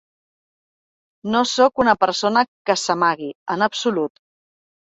No 1.35 1.41
sóc 1.51 1.83
una 1.85 1.95
persona 2.05 2.45
que 2.71 2.79
s’amagui, 2.87 3.31
en 3.57 3.69
absolut. 3.71 4.27